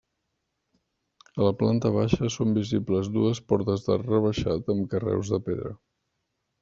[1.41, 5.75] A la planta baixa són visibles dues portes d'arc rebaixat amb carreus de pedra.